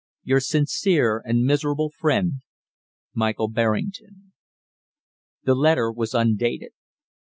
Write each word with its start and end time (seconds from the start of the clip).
"Your 0.23 0.39
sincere 0.39 1.21
and 1.25 1.43
miserable 1.43 1.91
friend, 1.91 2.41
MICHAEL 3.13 3.49
BERRINGTON." 3.49 4.33
The 5.43 5.53
letter 5.53 5.91
was 5.91 6.15
undated. 6.15 6.71